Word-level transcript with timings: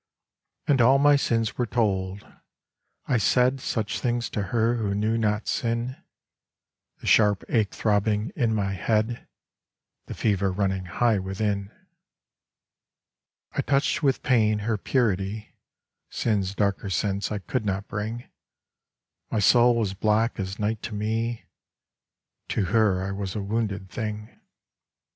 And 0.65 0.81
all 0.81 0.97
my 0.97 1.15
sins 1.15 1.59
were 1.59 1.67
told; 1.67 2.25
I 3.05 3.19
said 3.19 3.59
Such 3.61 3.99
things 3.99 4.31
to 4.31 4.41
her 4.45 4.73
who 4.77 4.95
knew 4.95 5.15
not 5.15 5.47
sin 5.47 5.95
The 7.01 7.05
sharp 7.05 7.43
ache 7.47 7.69
throbbing 7.71 8.31
in 8.35 8.55
my 8.55 8.73
head, 8.73 9.27
The 10.07 10.15
fever 10.15 10.51
running 10.51 10.85
high 10.85 11.19
within. 11.19 11.69
I 13.51 13.61
touched 13.61 14.01
with 14.01 14.23
pain 14.23 14.57
her 14.65 14.75
purity; 14.75 15.53
Sin's 16.09 16.55
darker 16.55 16.89
sense 16.89 17.31
I 17.31 17.37
could 17.37 17.63
not 17.63 17.87
bring: 17.87 18.27
My 19.29 19.37
soul 19.37 19.75
was 19.75 19.93
black 19.93 20.39
as 20.39 20.57
night 20.57 20.81
to 20.81 20.95
me; 20.95 21.45
To 22.47 22.65
her 22.65 23.03
I 23.07 23.11
was 23.11 23.35
a 23.35 23.41
wounded 23.43 23.91
thing.. 23.91 24.39